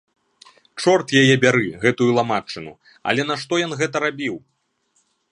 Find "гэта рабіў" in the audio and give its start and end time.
3.83-4.35